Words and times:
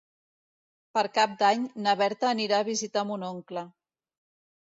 Per 0.97 1.01
Cap 1.17 1.35
d'Any 1.41 1.67
na 1.87 1.93
Berta 1.99 2.29
anirà 2.29 2.63
a 2.65 2.67
visitar 2.71 3.05
mon 3.11 3.27
oncle. 3.29 3.65